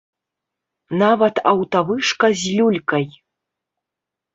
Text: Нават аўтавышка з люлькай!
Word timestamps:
Нават 1.01 1.35
аўтавышка 1.53 2.27
з 2.43 2.59
люлькай! 2.59 3.05